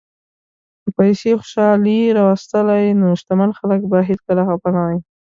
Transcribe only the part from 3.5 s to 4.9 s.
خلک به هیڅکله خپه نه